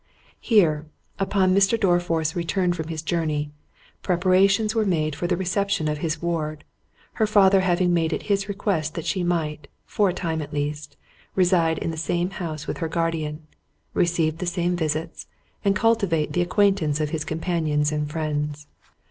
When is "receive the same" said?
13.93-14.75